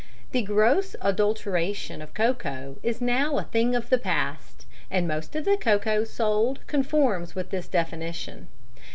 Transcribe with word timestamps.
The 0.31 0.41
gross 0.41 0.95
adulteration 0.99 2.01
of 2.01 2.15
cocoa 2.15 2.77
is 2.81 3.01
now 3.01 3.37
a 3.37 3.43
thing 3.43 3.75
of 3.75 3.91
the 3.91 3.99
past, 3.99 4.65
and 4.89 5.07
most 5.07 5.35
of 5.35 5.45
the 5.45 5.57
cocoa 5.57 6.05
sold 6.05 6.59
conforms 6.65 7.35
with 7.35 7.51
this 7.51 7.67
definition. 7.67 8.47